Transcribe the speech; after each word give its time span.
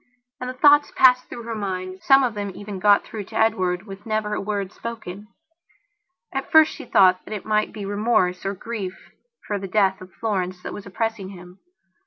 And 0.39 0.49
the 0.49 0.55
thoughts 0.55 0.91
passed 0.95 1.29
through 1.29 1.43
her 1.43 1.53
mind; 1.53 1.99
some 2.01 2.23
of 2.23 2.33
them 2.33 2.51
even 2.55 2.79
got 2.79 3.03
through 3.03 3.25
to 3.25 3.35
Edward 3.37 3.83
with 3.85 4.03
never 4.03 4.33
a 4.33 4.41
word 4.41 4.71
spoken. 4.71 5.27
At 6.33 6.51
first 6.51 6.73
she 6.73 6.85
thought 6.85 7.23
that 7.23 7.35
it 7.35 7.45
might 7.45 7.71
be 7.71 7.85
remorse, 7.85 8.43
or 8.43 8.55
grief, 8.55 8.97
for 9.45 9.59
the 9.59 9.67
death 9.67 10.01
of 10.01 10.11
Florence 10.19 10.63
that 10.63 10.73
was 10.73 10.87
oppressing 10.87 11.29
him. 11.29 11.59